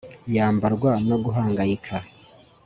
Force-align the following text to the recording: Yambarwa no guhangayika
Yambarwa 0.35 0.91
no 1.07 1.15
guhangayika 1.23 1.95